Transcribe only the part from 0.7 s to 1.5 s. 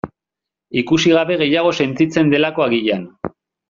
Ikusi gabe